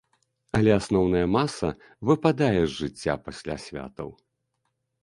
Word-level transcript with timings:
Але 0.59 0.71
асноўная 0.79 1.21
маса 1.35 1.69
выпадае 2.11 2.59
з 2.65 2.71
жыцця 2.81 3.13
пасля 3.29 3.55
святаў. 3.69 4.09